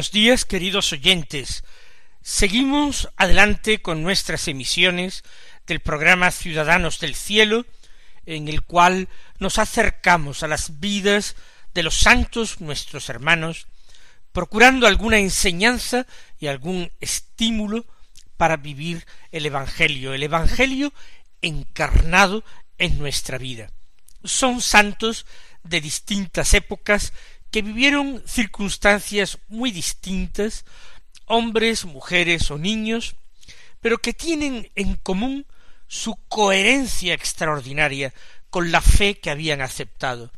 [0.00, 1.62] Buenos días, queridos oyentes.
[2.22, 5.24] Seguimos adelante con nuestras emisiones
[5.66, 7.66] del programa Ciudadanos del Cielo,
[8.24, 11.36] en el cual nos acercamos a las vidas
[11.74, 13.66] de los santos nuestros hermanos,
[14.32, 16.06] procurando alguna enseñanza
[16.38, 17.84] y algún estímulo
[18.38, 20.94] para vivir el Evangelio, el Evangelio
[21.42, 22.42] encarnado
[22.78, 23.70] en nuestra vida.
[24.24, 25.26] Son santos
[25.62, 27.12] de distintas épocas
[27.50, 30.64] que vivieron circunstancias muy distintas,
[31.26, 33.16] hombres, mujeres o niños,
[33.80, 35.46] pero que tienen en común
[35.86, 38.14] su coherencia extraordinaria
[38.50, 40.32] con la fe que habían aceptado,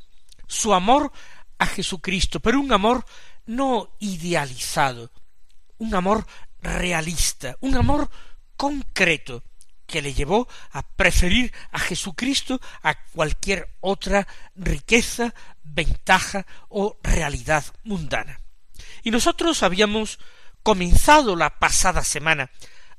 [0.46, 1.12] su amor
[1.58, 3.04] a Jesucristo, pero un amor
[3.46, 5.10] no idealizado,
[5.78, 6.26] un amor
[6.60, 8.10] realista, un amor
[8.56, 9.42] concreto,
[9.92, 14.26] que le llevó a preferir a Jesucristo a cualquier otra
[14.56, 18.40] riqueza, ventaja o realidad mundana.
[19.02, 20.18] Y nosotros habíamos
[20.62, 22.50] comenzado la pasada semana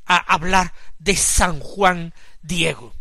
[0.05, 2.93] a hablar de San Juan Diego,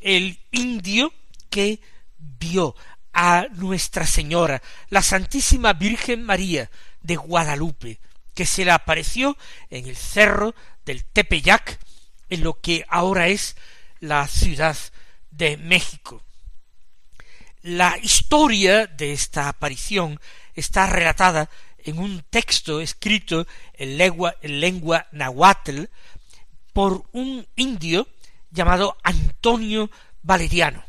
[0.00, 1.12] el indio
[1.50, 1.82] que
[2.16, 2.74] vio
[3.12, 6.70] a Nuestra Señora, la Santísima Virgen María
[7.02, 8.00] de Guadalupe,
[8.32, 9.36] que se le apareció
[9.68, 10.54] en el cerro
[10.86, 11.78] del Tepeyac
[12.28, 13.56] en lo que ahora es
[14.00, 14.76] la ciudad
[15.30, 16.22] de México.
[17.62, 20.20] La historia de esta aparición
[20.54, 25.84] está relatada en un texto escrito en lengua, en lengua nahuatl
[26.72, 28.08] por un indio
[28.50, 29.90] llamado Antonio
[30.22, 30.84] Valeriano,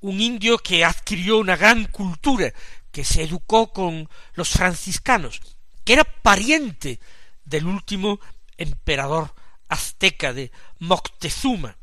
[0.00, 2.52] un indio que adquirió una gran cultura,
[2.90, 5.40] que se educó con los franciscanos,
[5.84, 7.00] que era pariente
[7.44, 8.20] del último
[8.56, 9.34] emperador
[9.68, 11.76] azteca de Moctezuma.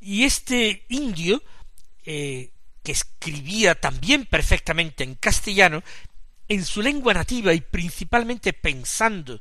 [0.00, 1.42] Y este indio,
[2.04, 5.82] eh, que escribía también perfectamente en castellano,
[6.48, 9.40] en su lengua nativa y principalmente pensando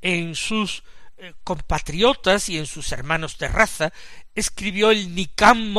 [0.00, 0.82] en sus
[1.18, 3.92] eh, compatriotas y en sus hermanos de raza,
[4.34, 5.74] escribió el Nicam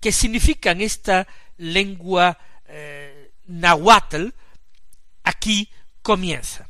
[0.00, 1.26] que significa en esta
[1.56, 4.28] lengua eh, nahuatl,
[5.22, 5.70] aquí
[6.02, 6.68] comienza.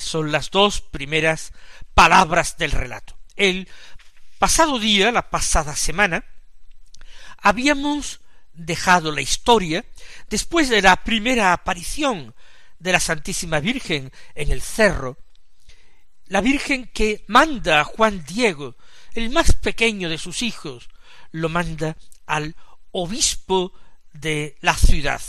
[0.00, 1.52] Son las dos primeras
[1.94, 3.16] palabras del relato.
[3.36, 3.68] El
[4.38, 6.24] pasado día, la pasada semana,
[7.38, 8.20] habíamos
[8.54, 9.84] dejado la historia
[10.28, 12.34] después de la primera aparición
[12.78, 15.18] de la Santísima Virgen en el cerro,
[16.26, 18.76] la Virgen que manda a Juan Diego,
[19.14, 20.88] el más pequeño de sus hijos,
[21.30, 22.56] lo manda al
[22.90, 23.72] obispo
[24.12, 25.20] de la ciudad,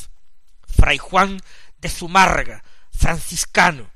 [0.65, 1.41] Fray Juan
[1.79, 3.89] de Zumarga, franciscano,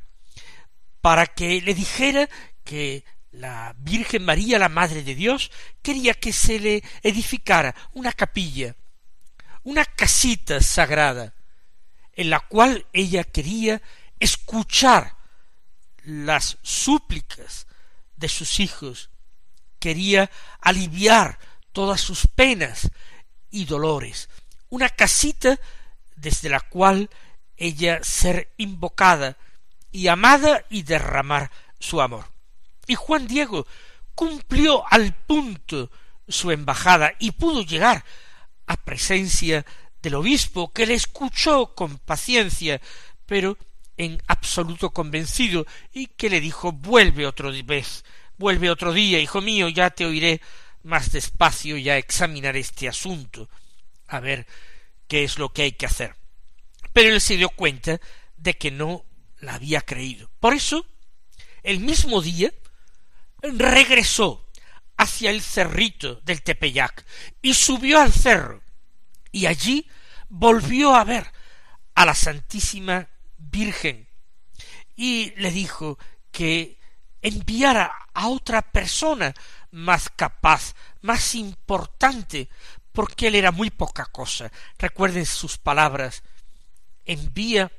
[1.02, 2.30] para que le dijera
[2.64, 5.52] que la Virgen María, la Madre de Dios,
[5.82, 8.76] quería que se le edificara una capilla,
[9.64, 11.34] una casita sagrada,
[12.14, 13.82] en la cual ella quería
[14.20, 15.16] escuchar
[16.04, 17.68] las súplicas
[18.16, 19.10] de sus hijos,
[19.80, 21.40] quería aliviar
[21.72, 22.92] todas sus penas
[23.50, 24.30] y dolores,
[24.70, 25.60] una casita
[26.16, 27.10] desde la cual
[27.58, 29.38] ella ser invocada
[29.92, 32.26] y amada y derramar su amor.
[32.88, 33.66] Y Juan Diego
[34.16, 35.92] cumplió al punto
[36.28, 38.04] su embajada y pudo llegar
[38.68, 39.66] a presencia
[40.02, 42.82] del obispo, que le escuchó con paciencia,
[43.26, 43.58] pero
[43.98, 48.04] en absoluto convencido, y que le dijo vuelve otro vez,
[48.38, 50.42] vuelve otro día, hijo mío, ya te oiré
[50.84, 53.50] más despacio y a examinar este asunto,
[54.08, 54.48] a ver
[55.08, 56.16] qué es lo que hay que hacer.
[56.94, 58.00] Pero él se dio cuenta
[58.38, 59.06] de que no
[59.42, 60.30] la había creído.
[60.40, 60.86] Por eso,
[61.64, 62.52] el mismo día,
[63.42, 64.50] regresó
[64.98, 67.06] hacia el cerrito del Tepeyac
[67.42, 68.62] y subió al cerro
[69.32, 69.88] y allí
[70.30, 71.32] volvió a ver
[71.96, 74.08] a la Santísima Virgen
[74.96, 75.98] y le dijo
[76.32, 76.80] que
[77.22, 79.34] enviara a otra persona
[79.72, 82.50] más capaz, más importante
[82.92, 84.52] porque él era muy poca cosa.
[84.78, 86.24] Recuerden sus palabras.
[87.06, 87.72] Envía,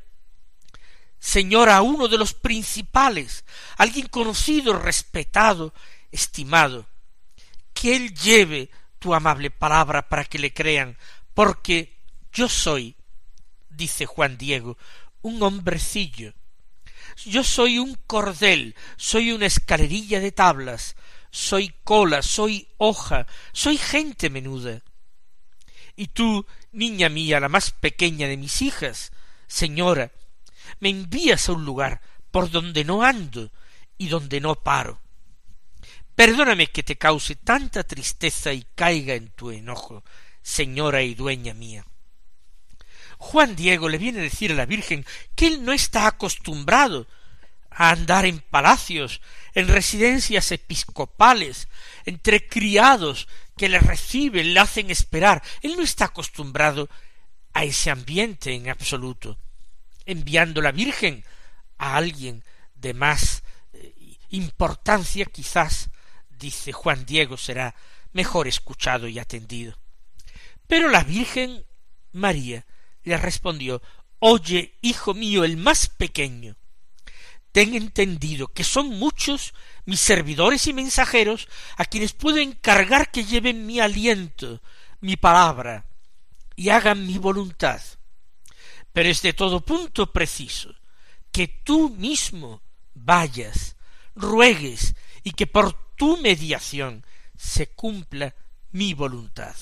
[1.22, 3.44] Señor, a uno de los principales,
[3.76, 5.72] alguien conocido, respetado,
[6.10, 6.88] estimado,
[7.72, 10.98] que él lleve tu amable palabra para que le crean,
[11.32, 11.96] porque
[12.32, 12.96] yo soy,
[13.70, 14.76] dice Juan Diego,
[15.22, 16.34] un hombrecillo.
[17.24, 20.96] Yo soy un cordel, soy una escalerilla de tablas,
[21.30, 24.82] soy cola, soy hoja, soy gente menuda.
[25.94, 29.12] Y tú, niña mía, la más pequeña de mis hijas,
[29.46, 30.10] señora,
[30.80, 33.50] me envías a un lugar por donde no ando
[33.98, 35.00] y donde no paro.
[36.14, 40.04] Perdóname que te cause tanta tristeza y caiga en tu enojo,
[40.42, 41.86] señora y dueña mía.
[43.18, 47.06] Juan Diego le viene a decir a la Virgen que él no está acostumbrado
[47.70, 49.20] a andar en palacios,
[49.54, 51.68] en residencias episcopales,
[52.04, 55.42] entre criados que le reciben, le hacen esperar.
[55.62, 56.90] Él no está acostumbrado
[57.52, 59.38] a ese ambiente en absoluto.
[60.06, 61.24] Enviando la Virgen
[61.78, 62.44] a alguien
[62.74, 63.94] de más eh,
[64.30, 65.90] importancia, quizás,
[66.30, 67.74] dice Juan Diego, será
[68.12, 69.78] mejor escuchado y atendido.
[70.66, 71.64] Pero la Virgen
[72.12, 72.64] María
[73.04, 73.82] le respondió
[74.18, 76.56] Oye, hijo mío, el más pequeño,
[77.50, 79.52] ten entendido que son muchos
[79.84, 84.62] mis servidores y mensajeros a quienes puedo encargar que lleven mi aliento,
[85.00, 85.86] mi palabra,
[86.54, 87.82] y hagan mi voluntad.
[88.92, 90.74] Pero es de todo punto preciso
[91.30, 92.62] que tú mismo
[92.94, 93.76] vayas,
[94.14, 97.04] ruegues, y que por tu mediación
[97.36, 98.34] se cumpla
[98.70, 99.56] mi voluntad.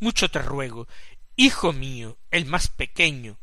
[0.00, 0.88] Mucho te ruego,
[1.36, 3.38] hijo mío, el más pequeño,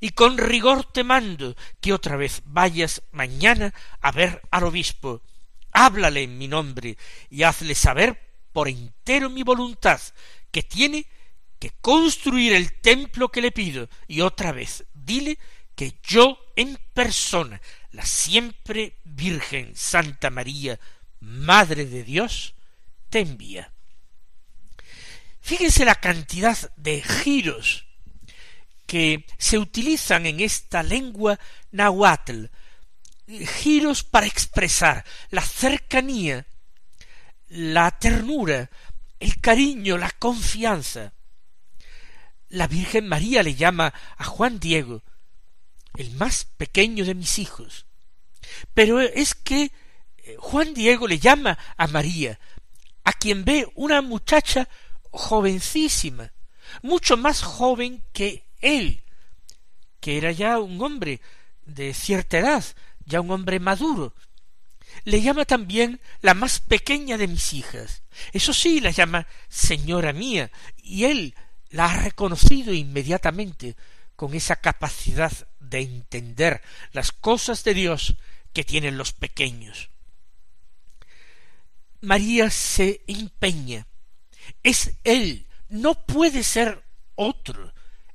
[0.00, 5.22] y con rigor te mando que otra vez vayas mañana a ver al obispo,
[5.72, 6.98] háblale en mi nombre
[7.30, 8.20] y hazle saber
[8.52, 10.00] por entero mi voluntad,
[10.50, 11.06] que tiene
[11.58, 15.38] que construir el templo que le pido, y otra vez dile
[15.74, 17.60] que yo en persona,
[17.92, 20.78] la siempre Virgen Santa María,
[21.20, 22.54] Madre de Dios,
[23.10, 23.72] te envía.
[25.40, 27.86] Fíjense la cantidad de giros
[28.86, 31.38] que se utilizan en esta lengua
[31.70, 32.46] nahuatl,
[33.60, 36.46] giros para expresar la cercanía,
[37.48, 38.70] la ternura,
[39.20, 41.12] el cariño, la confianza.
[42.48, 45.02] La Virgen María le llama a Juan Diego
[45.96, 47.86] el más pequeño de mis hijos.
[48.74, 49.72] Pero es que
[50.18, 52.38] eh, Juan Diego le llama a María,
[53.04, 54.68] a quien ve una muchacha
[55.10, 56.32] jovencísima,
[56.82, 59.02] mucho más joven que él,
[60.00, 61.20] que era ya un hombre
[61.64, 62.64] de cierta edad,
[63.04, 64.14] ya un hombre maduro,
[65.04, 68.02] le llama también la más pequeña de mis hijas.
[68.32, 70.50] Eso sí, la llama señora mía,
[70.82, 71.34] y él
[71.70, 73.76] la ha reconocido inmediatamente
[74.16, 76.62] con esa capacidad de entender
[76.92, 78.16] las cosas de Dios
[78.52, 79.90] que tienen los pequeños.
[82.00, 83.86] María se empeña.
[84.62, 86.84] Es él, no puede ser
[87.14, 87.72] otro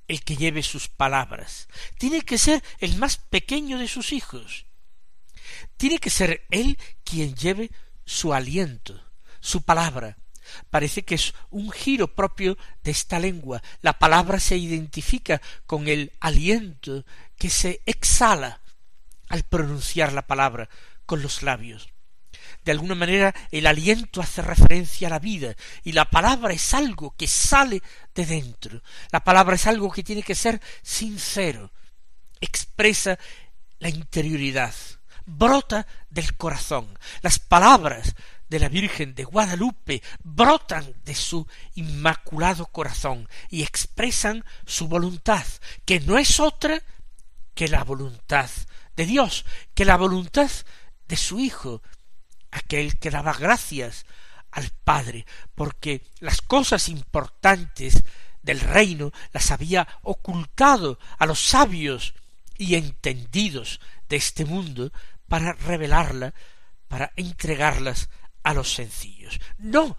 [0.07, 1.67] el que lleve sus palabras.
[1.97, 4.65] Tiene que ser el más pequeño de sus hijos.
[5.77, 7.71] Tiene que ser él quien lleve
[8.05, 8.99] su aliento,
[9.39, 10.17] su palabra.
[10.69, 13.61] Parece que es un giro propio de esta lengua.
[13.81, 17.05] La palabra se identifica con el aliento
[17.37, 18.61] que se exhala
[19.29, 20.69] al pronunciar la palabra
[21.05, 21.89] con los labios.
[22.63, 27.13] De alguna manera el aliento hace referencia a la vida y la palabra es algo
[27.17, 27.81] que sale
[28.15, 28.81] de dentro.
[29.11, 31.71] La palabra es algo que tiene que ser sincero,
[32.39, 33.19] expresa
[33.79, 34.73] la interioridad,
[35.25, 36.97] brota del corazón.
[37.21, 38.15] Las palabras
[38.53, 45.43] de la Virgen de Guadalupe brotan de su inmaculado corazón y expresan su voluntad,
[45.85, 46.79] que no es otra
[47.55, 48.51] que la voluntad
[48.95, 49.43] de Dios,
[49.73, 50.51] que la voluntad
[51.07, 51.81] de su Hijo,
[52.51, 54.05] aquel que daba gracias
[54.51, 58.03] al Padre, porque las cosas importantes
[58.43, 62.13] del reino las había ocultado a los sabios
[62.55, 63.79] y entendidos
[64.09, 64.93] de este mundo
[65.27, 66.35] para revelarla,
[66.87, 68.09] para entregarlas
[68.43, 69.39] a los sencillos.
[69.57, 69.97] No,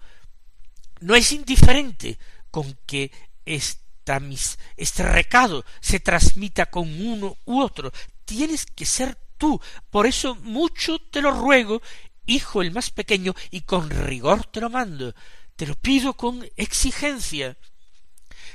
[1.01, 2.17] no es indiferente
[2.51, 3.11] con que
[3.45, 7.91] esta mis, este recado se transmita con uno u otro.
[8.23, 9.59] Tienes que ser tú.
[9.89, 11.81] Por eso mucho te lo ruego
[12.25, 15.13] hijo el más pequeño, y con rigor te lo mando,
[15.55, 17.57] te lo pido con exigencia,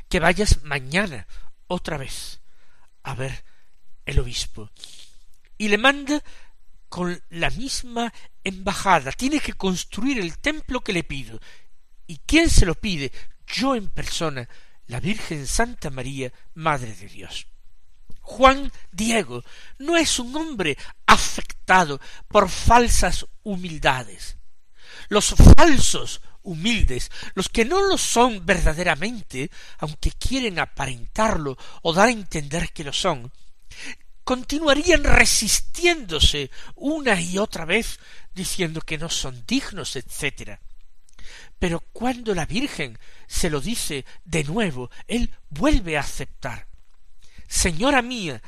[0.09, 1.27] que vayas mañana
[1.67, 2.41] otra vez
[3.03, 3.45] a ver
[4.07, 4.71] el obispo.
[5.57, 6.23] Y le manda
[6.91, 8.13] con la misma
[8.45, 11.41] embajada, tiene que construir el templo que le pido.
[12.07, 13.11] ¿Y quién se lo pide?
[13.51, 14.49] yo en persona,
[14.87, 17.47] la Virgen Santa María, Madre de Dios.
[18.21, 19.43] Juan Diego
[19.79, 24.37] no es un hombre afectado por falsas humildades.
[25.09, 32.13] Los falsos humildes, los que no lo son verdaderamente, aunque quieren aparentarlo o dar a
[32.13, 33.33] entender que lo son,
[34.25, 37.99] continuarían resistiéndose una y otra vez
[38.35, 40.59] diciendo que no son dignos, etc.
[41.59, 46.67] Pero cuando la Virgen se lo dice de nuevo, él vuelve a aceptar.
[47.49, 48.43] Señora mía,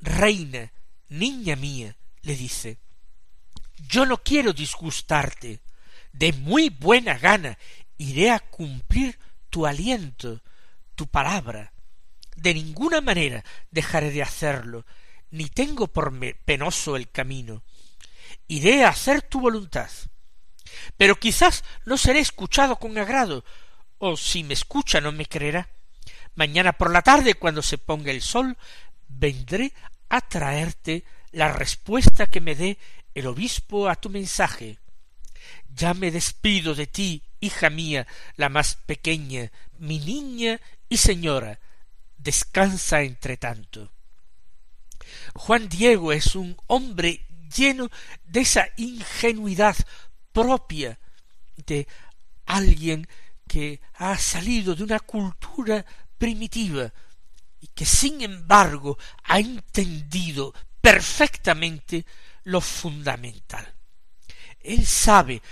[0.00, 0.72] reina,
[1.08, 2.78] niña mía, le dice,
[3.88, 5.60] yo no quiero disgustarte,
[6.12, 7.56] de muy buena gana
[7.96, 10.42] iré a cumplir tu aliento,
[10.94, 11.72] tu palabra.
[12.36, 14.86] De ninguna manera dejaré de hacerlo,
[15.30, 16.12] ni tengo por
[16.44, 17.62] penoso el camino.
[18.48, 19.90] Iré a hacer tu voluntad.
[20.96, 23.44] Pero quizás no seré escuchado con agrado,
[23.98, 25.68] o si me escucha no me creerá.
[26.34, 28.56] Mañana por la tarde, cuando se ponga el sol,
[29.08, 29.72] vendré
[30.08, 32.78] a traerte la respuesta que me dé
[33.14, 34.78] el obispo a tu mensaje.
[35.68, 38.06] Ya me despido de ti, hija mía,
[38.36, 41.58] la más pequeña, mi niña y señora.
[42.16, 43.92] Descansa entre tanto.
[45.34, 47.88] Juan Diego es un hombre lleno
[48.24, 49.76] de esa ingenuidad
[50.32, 50.98] propia
[51.66, 51.86] de
[52.46, 53.06] alguien
[53.46, 55.84] que ha salido de una cultura
[56.16, 56.92] primitiva
[57.60, 62.06] y que sin embargo ha entendido perfectamente
[62.44, 63.74] lo fundamental.
[64.60, 65.42] Él sabe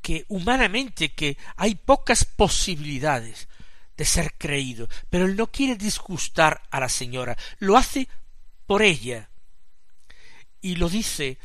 [0.00, 3.48] que humanamente que hay pocas posibilidades
[3.96, 8.08] de ser creído, pero él no quiere disgustar a la señora, lo hace
[8.66, 9.30] por ella.
[10.60, 11.38] Y lo dice,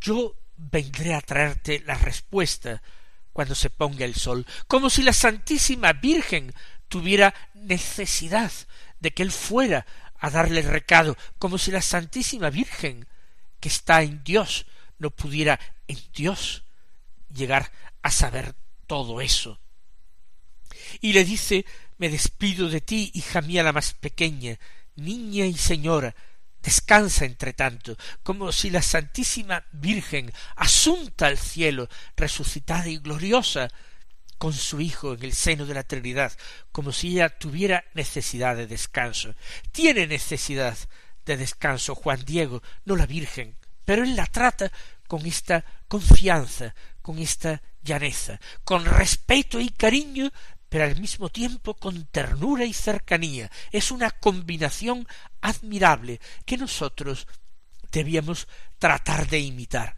[0.00, 2.82] yo vendré a traerte la respuesta
[3.32, 6.52] cuando se ponga el sol, como si la Santísima Virgen
[6.88, 8.50] tuviera necesidad
[9.00, 9.86] de que él fuera
[10.18, 13.06] a darle el recado, como si la Santísima Virgen,
[13.60, 14.66] que está en Dios,
[14.98, 16.64] no pudiera en Dios
[17.32, 17.70] llegar
[18.02, 18.54] a saber
[18.86, 19.60] todo eso.
[21.00, 21.64] Y le dice
[21.98, 24.58] me despido de ti, hija mía la más pequeña,
[24.94, 26.14] niña y señora,
[26.68, 33.70] descansa entre tanto, como si la Santísima Virgen, asunta al cielo, resucitada y gloriosa,
[34.36, 36.30] con su Hijo en el seno de la Trinidad,
[36.70, 39.34] como si ella tuviera necesidad de descanso.
[39.72, 40.76] Tiene necesidad
[41.24, 43.56] de descanso Juan Diego, no la Virgen,
[43.86, 44.70] pero él la trata
[45.06, 50.30] con esta confianza, con esta llaneza, con respeto y cariño,
[50.68, 53.50] pero al mismo tiempo con ternura y cercanía.
[53.72, 55.06] Es una combinación
[55.40, 57.26] admirable que nosotros
[57.90, 58.48] debíamos
[58.78, 59.96] tratar de imitar.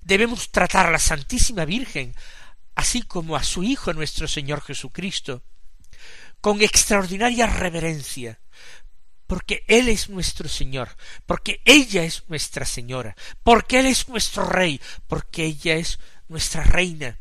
[0.00, 2.14] Debemos tratar a la Santísima Virgen,
[2.74, 5.42] así como a su Hijo nuestro Señor Jesucristo,
[6.40, 8.40] con extraordinaria reverencia,
[9.26, 14.80] porque Él es nuestro Señor, porque ella es nuestra Señora, porque Él es nuestro Rey,
[15.06, 17.18] porque ella es nuestra Reina.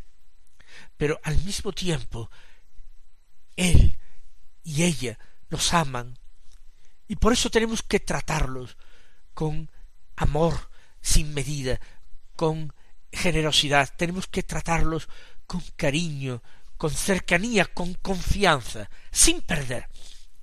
[0.98, 2.30] Pero al mismo tiempo,
[3.56, 3.98] Él
[4.64, 5.18] y ella
[5.50, 6.18] nos aman,
[7.08, 8.78] y por eso tenemos que tratarlos
[9.34, 9.70] con
[10.16, 10.70] amor
[11.02, 11.80] sin medida,
[12.36, 12.74] con
[13.12, 15.08] generosidad, tenemos que tratarlos
[15.46, 16.42] con cariño,
[16.78, 19.88] con cercanía, con confianza, sin perder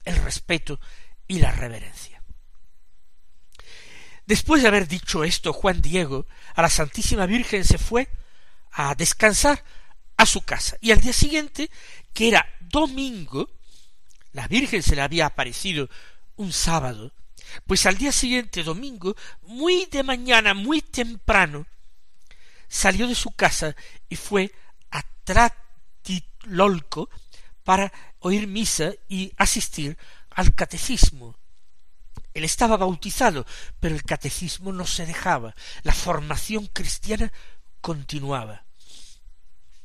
[0.04, 0.80] el respeto
[1.26, 2.22] y la reverencia.
[4.26, 8.08] Después de haber dicho esto, Juan Diego a la Santísima Virgen se fue
[8.70, 9.62] a descansar
[10.16, 10.76] a su casa.
[10.80, 11.70] Y al día siguiente,
[12.12, 13.50] que era domingo,
[14.32, 15.88] la Virgen se le había aparecido
[16.36, 17.12] un sábado,
[17.66, 21.66] pues al día siguiente, domingo, muy de mañana, muy temprano,
[22.68, 23.76] salió de su casa
[24.08, 24.52] y fue
[24.90, 27.10] a Tratilolco
[27.64, 29.98] para oír misa y asistir
[30.30, 31.36] al catecismo.
[32.34, 33.46] Él estaba bautizado,
[33.78, 37.30] pero el catecismo no se dejaba, la formación cristiana
[37.82, 38.64] continuaba.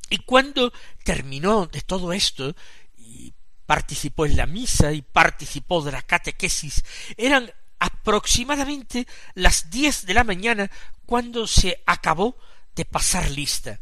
[0.09, 0.71] Y cuando
[1.03, 2.55] terminó de todo esto,
[2.97, 3.33] y
[3.65, 6.83] participó en la misa y participó de la catequesis,
[7.17, 10.71] eran aproximadamente las diez de la mañana
[11.05, 12.37] cuando se acabó
[12.75, 13.79] de pasar lista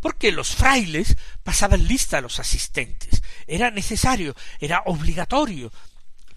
[0.00, 3.22] porque los frailes pasaban lista a los asistentes.
[3.46, 5.72] Era necesario, era obligatorio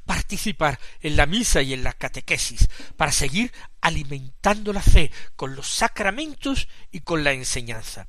[0.06, 5.68] participar en la misa y en la catequesis para seguir alimentando la fe con los
[5.68, 8.08] sacramentos y con la enseñanza.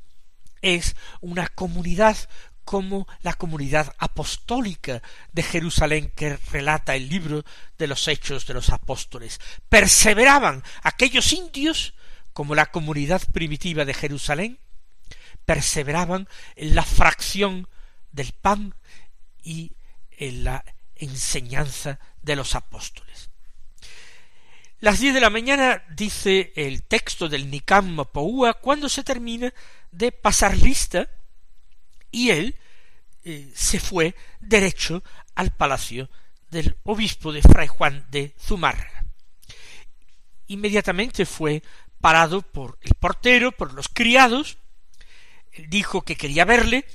[0.62, 2.16] Es una comunidad
[2.64, 5.02] como la comunidad apostólica
[5.32, 7.44] de Jerusalén que relata el libro
[7.78, 9.40] de los Hechos de los Apóstoles.
[9.68, 11.94] Perseveraban aquellos indios
[12.32, 14.60] como la comunidad primitiva de Jerusalén
[15.44, 17.68] perseveraban en la fracción
[18.12, 18.74] del pan
[19.42, 19.72] y
[20.12, 20.64] en la
[20.94, 23.29] enseñanza de los apóstoles.
[24.80, 28.02] Las diez de la mañana dice el texto del Nikam
[28.62, 29.52] cuando se termina
[29.92, 31.06] de pasar lista
[32.10, 32.56] y él
[33.22, 35.02] eh, se fue derecho
[35.34, 36.08] al palacio
[36.50, 39.04] del obispo de Fray Juan de Zumárraga.
[40.46, 41.62] Inmediatamente fue
[42.00, 44.56] parado por el portero, por los criados,
[45.68, 46.86] dijo que quería verle,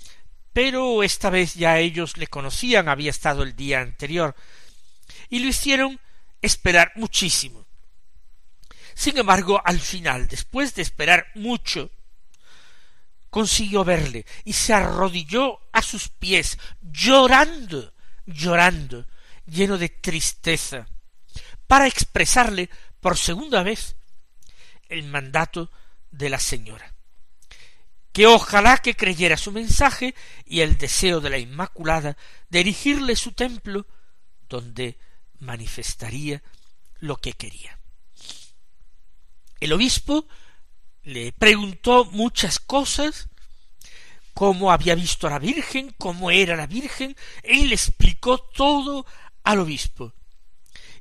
[0.54, 4.36] pero esta vez ya ellos le conocían, había estado el día anterior,
[5.30, 6.00] y lo hicieron
[6.42, 7.65] esperar muchísimo.
[8.96, 11.92] Sin embargo, al final, después de esperar mucho,
[13.30, 17.94] consiguió verle y se arrodilló a sus pies, llorando,
[18.26, 19.06] llorando,
[19.46, 20.88] lleno de tristeza,
[21.68, 23.96] para expresarle por segunda vez
[24.90, 25.70] el mandato
[26.10, 26.96] de la señora
[28.16, 32.16] que ojalá que creyera su mensaje y el deseo de la Inmaculada
[32.48, 33.86] de erigirle su templo
[34.48, 34.98] donde
[35.40, 36.42] manifestaría
[37.00, 37.78] lo que quería.
[39.60, 40.28] El obispo
[41.04, 43.30] le preguntó muchas cosas,
[44.34, 49.06] cómo había visto a la Virgen, cómo era la Virgen, él le explicó todo
[49.44, 50.14] al obispo.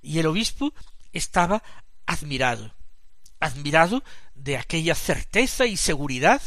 [0.03, 0.73] Y el obispo
[1.13, 1.63] estaba
[2.07, 2.75] admirado,
[3.41, 6.41] admirado de aquella certeza y seguridad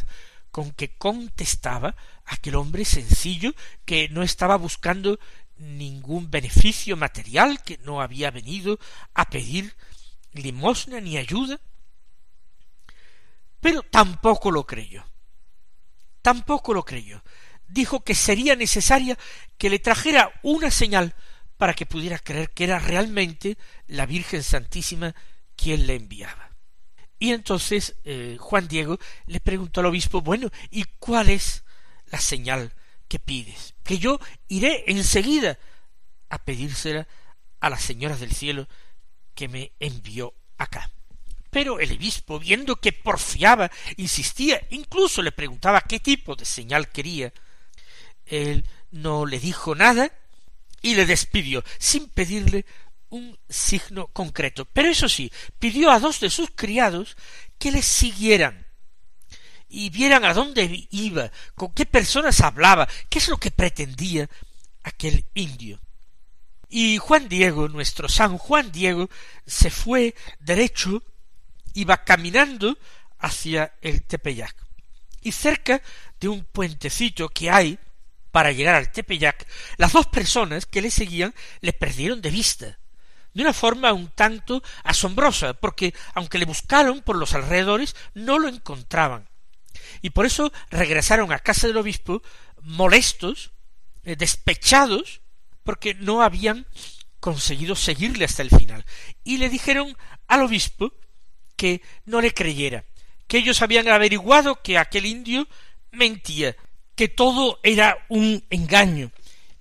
[0.51, 1.95] con que contestaba
[2.25, 3.53] aquel hombre sencillo
[3.85, 5.19] que no estaba buscando
[5.57, 8.79] ningún beneficio material, que no había venido
[9.13, 9.75] a pedir
[10.33, 11.59] limosna ni ayuda,
[13.59, 15.05] pero tampoco lo creyó.
[16.21, 17.23] Tampoco lo creyó.
[17.67, 19.17] Dijo que sería necesaria
[19.57, 21.15] que le trajera una señal
[21.57, 25.15] para que pudiera creer que era realmente la Virgen Santísima
[25.55, 26.51] quien le enviaba.
[27.19, 31.63] Y entonces eh, Juan Diego le preguntó al obispo, bueno, ¿y cuál es
[32.05, 32.73] la señal
[33.07, 33.73] que pides?
[33.83, 35.57] Que yo iré enseguida
[36.29, 37.07] a pedírsela
[37.59, 38.67] a la señora del cielo
[39.33, 40.91] que me envió acá.
[41.49, 47.33] Pero el obispo, viendo que porfiaba, insistía, incluso le preguntaba qué tipo de señal quería,
[48.25, 50.11] él no le dijo nada
[50.81, 52.65] y le despidió, sin pedirle
[53.09, 54.65] un signo concreto.
[54.65, 57.15] Pero eso sí, pidió a dos de sus criados
[57.57, 58.67] que le siguieran
[59.69, 64.29] y vieran a dónde iba, con qué personas hablaba, qué es lo que pretendía
[64.83, 65.79] aquel indio.
[66.69, 69.09] Y Juan Diego, nuestro San Juan Diego,
[69.45, 71.03] se fue derecho
[71.73, 72.77] iba caminando
[73.19, 74.55] hacia el Tepeyac.
[75.21, 75.81] Y cerca
[76.19, 77.79] de un puentecito que hay
[78.31, 82.79] para llegar al Tepeyac, las dos personas que le seguían le perdieron de vista,
[83.33, 88.47] de una forma un tanto asombrosa, porque aunque le buscaron por los alrededores, no lo
[88.47, 89.27] encontraban.
[90.01, 92.21] Y por eso regresaron a casa del obispo
[92.61, 93.51] molestos,
[94.03, 95.21] eh, despechados,
[95.63, 96.67] porque no habían
[97.19, 98.85] conseguido seguirle hasta el final.
[99.23, 100.93] Y le dijeron al obispo
[101.57, 102.85] que no le creyera,
[103.27, 105.47] que ellos habían averiguado que aquel indio
[105.91, 106.55] mentía,
[106.95, 109.11] que todo era un engaño,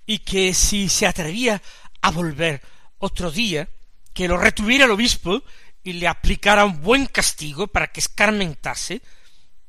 [0.05, 1.61] y que si se atrevía
[2.01, 2.61] a volver
[2.99, 3.67] otro día,
[4.13, 5.43] que lo retuviera el obispo
[5.83, 9.01] y le aplicara un buen castigo para que escarmentase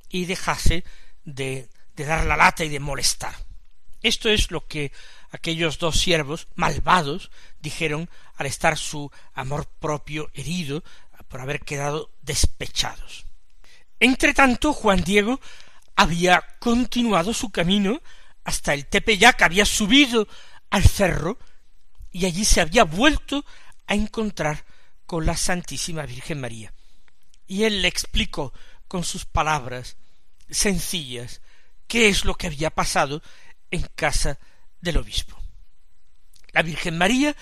[0.09, 0.85] y dejase
[1.25, 3.35] de, de dar la lata y de molestar.
[4.01, 4.93] Esto es lo que
[5.31, 10.85] aquellos dos siervos malvados dijeron al estar su amor propio herido
[11.29, 13.27] por haber quedado despechados.
[14.01, 15.41] Entretanto, Juan Diego
[15.97, 18.01] había continuado su camino
[18.45, 20.29] hasta el Tepeyac, había subido
[20.71, 21.39] al cerro
[22.11, 23.45] y allí se había vuelto
[23.87, 24.65] a encontrar
[25.07, 26.73] con la Santísima Virgen María.
[27.47, 28.53] Y él le explicó
[28.87, 29.97] con sus palabras
[30.49, 31.41] sencillas
[31.87, 33.23] qué es lo que había pasado
[33.71, 34.39] en casa
[34.81, 35.39] del obispo.
[36.53, 37.37] La Virgen María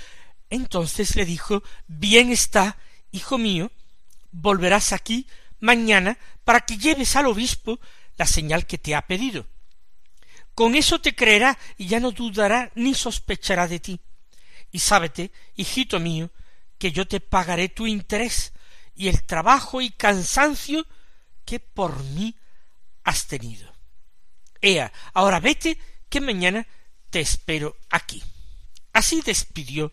[0.51, 2.79] entonces le dijo Bien está,
[3.13, 3.71] hijo mío,
[4.33, 5.27] volverás aquí
[5.61, 7.81] mañana para que lleves al obispo
[8.17, 9.47] la señal que te ha pedido.
[10.55, 14.01] Con eso te creerá y ya no dudará ni sospechará de ti.
[14.73, 16.31] Y sábete, hijito mío,
[16.79, 18.53] que yo te pagaré tu interés
[18.95, 20.87] y el trabajo y cansancio
[21.45, 22.35] que por mí
[23.05, 23.73] has tenido.
[24.61, 26.67] Ea, ahora vete, que mañana
[27.11, 28.23] te espero aquí.
[28.93, 29.93] Así despidió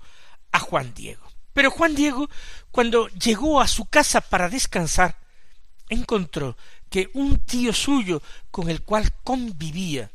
[0.52, 1.33] a Juan Diego.
[1.54, 2.30] Pero Juan Diego,
[2.72, 5.18] cuando llegó a su casa para descansar,
[5.90, 6.58] encontró
[6.90, 10.12] que un tío suyo con el cual convivía,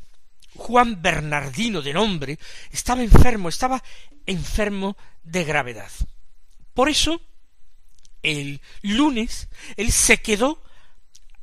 [0.55, 2.39] Juan Bernardino de nombre,
[2.71, 3.83] estaba enfermo, estaba
[4.25, 5.91] enfermo de gravedad.
[6.73, 7.21] Por eso,
[8.23, 9.47] el lunes,
[9.77, 10.61] él se quedó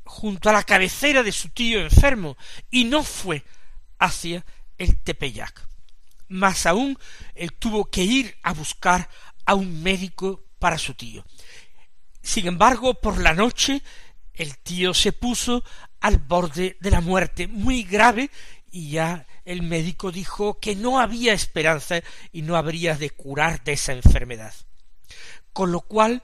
[0.05, 2.37] junto a la cabecera de su tío enfermo
[2.71, 3.45] y no fue
[3.99, 4.45] hacia
[4.79, 5.67] el Tepeyac.
[6.29, 6.99] Más aún,
[7.35, 9.09] él tuvo que ir a buscar
[9.47, 11.25] a un médico para su tío.
[12.23, 13.83] Sin embargo, por la noche,
[14.35, 15.65] el tío se puso
[16.01, 18.31] al borde de la muerte, muy grave,
[18.71, 22.01] y ya el médico dijo que no había esperanza
[22.33, 24.53] y no habría de curar de esa enfermedad.
[25.53, 26.23] Con lo cual,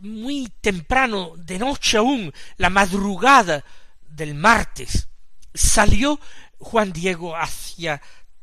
[0.00, 3.64] muy temprano, de noche aún, la madrugada
[4.08, 5.08] del martes,
[5.52, 6.18] salió
[6.58, 8.00] Juan Diego hacia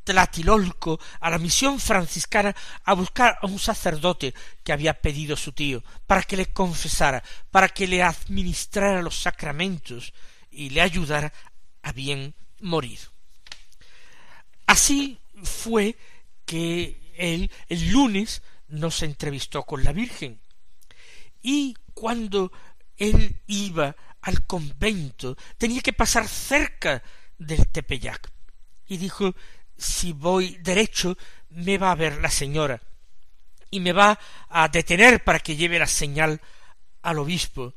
[0.08, 5.84] Tlatilolco, a la misión franciscana, a buscar a un sacerdote que había pedido su tío,
[6.08, 10.14] para que le confesara, para que le administrara los sacramentos
[10.50, 11.34] y le ayudara
[11.84, 13.00] a bien morir.
[14.66, 15.98] Así fue
[16.46, 20.40] que él el lunes no se entrevistó con la Virgen.
[21.42, 22.52] Y cuando
[22.96, 27.04] él iba al convento, tenía que pasar cerca
[27.38, 28.32] del Tepeyac.
[28.88, 29.36] Y dijo,
[29.78, 31.18] si voy derecho,
[31.50, 32.82] me va a ver la señora,
[33.70, 36.42] y me va a detener para que lleve la señal
[37.02, 37.74] al obispo.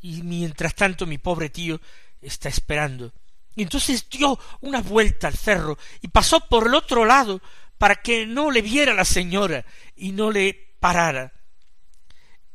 [0.00, 1.80] Y mientras tanto mi pobre tío
[2.20, 3.12] está esperando.
[3.56, 7.40] Y entonces dio una vuelta al cerro y pasó por el otro lado
[7.78, 9.64] para que no le viera la señora
[9.96, 11.32] y no le parara.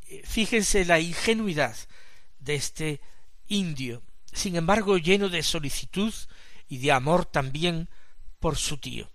[0.08, 1.76] Eh, fíjense la ingenuidad
[2.38, 3.00] de este
[3.48, 6.14] indio, sin embargo lleno de solicitud
[6.68, 7.88] y de amor también
[8.40, 9.08] por su tío.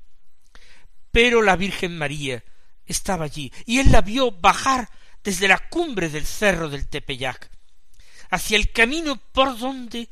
[1.12, 2.44] Pero la Virgen María
[2.86, 4.90] estaba allí, y él la vio bajar
[5.24, 7.50] desde la cumbre del cerro del Tepeyac,
[8.30, 10.08] hacia el camino por donde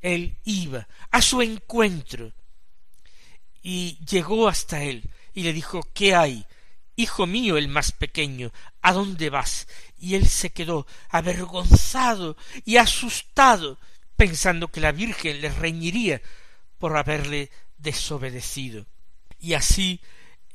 [0.00, 2.32] él iba, a su encuentro,
[3.62, 6.46] y llegó hasta él, y le dijo ¿Qué hay?
[6.94, 9.68] Hijo mío el más pequeño, ¿a dónde vas?
[9.98, 13.78] Y él se quedó avergonzado y asustado,
[14.16, 16.20] pensando que la Virgen le reñiría
[16.78, 18.86] por haberle desobedecido.
[19.38, 20.00] Y así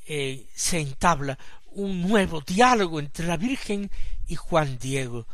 [0.05, 1.37] eh, se entabla
[1.71, 3.89] un nuevo diálogo entre la Virgen
[4.27, 5.27] y Juan Diego,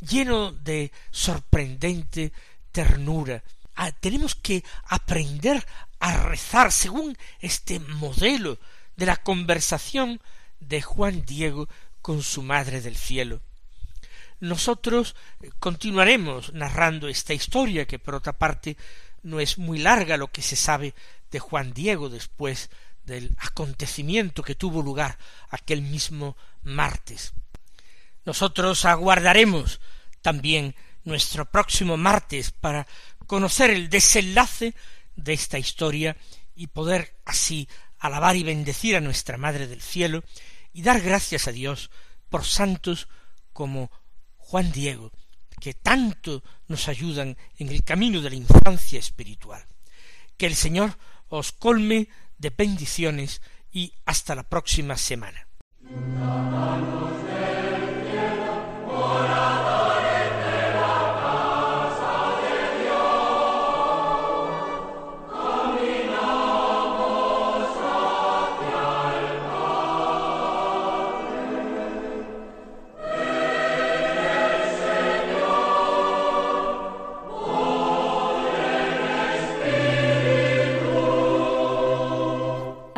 [0.00, 2.32] lleno de sorprendente
[2.72, 3.42] ternura.
[3.76, 5.64] Ah, tenemos que aprender
[6.00, 8.58] a rezar según este modelo
[8.96, 10.20] de la conversación
[10.60, 11.68] de Juan Diego
[12.02, 13.40] con su Madre del Cielo.
[14.40, 15.16] Nosotros
[15.58, 18.76] continuaremos narrando esta historia, que por otra parte
[19.22, 20.94] no es muy larga lo que se sabe
[21.34, 22.70] de Juan Diego después
[23.04, 25.18] del acontecimiento que tuvo lugar
[25.50, 27.32] aquel mismo martes.
[28.24, 29.80] Nosotros aguardaremos
[30.22, 32.86] también nuestro próximo martes para
[33.26, 34.74] conocer el desenlace
[35.16, 36.16] de esta historia
[36.54, 37.68] y poder así
[37.98, 40.22] alabar y bendecir a nuestra Madre del Cielo
[40.72, 41.90] y dar gracias a Dios
[42.30, 43.08] por santos
[43.52, 43.90] como
[44.36, 45.10] Juan Diego,
[45.60, 49.66] que tanto nos ayudan en el camino de la infancia espiritual.
[50.36, 50.96] Que el Señor
[51.34, 53.42] os colme de bendiciones
[53.72, 55.48] y hasta la próxima semana.